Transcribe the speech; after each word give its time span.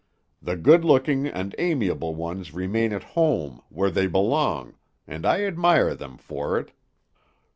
The 0.41 0.55
good 0.55 0.83
looking 0.83 1.27
and 1.27 1.53
amiable 1.59 2.15
ones 2.15 2.55
remain 2.55 2.91
at 2.91 3.03
home, 3.13 3.61
where 3.69 3.91
they 3.91 4.07
belong, 4.07 4.73
and 5.05 5.27
I 5.27 5.43
admire 5.43 5.93
them 5.93 6.17
for 6.17 6.57
it. 6.57 6.71